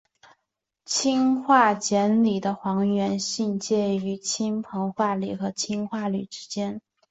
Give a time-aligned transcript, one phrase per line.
[0.83, 6.81] 氢化铟锂的还原性介于硼氢化锂和氢化铝锂之间。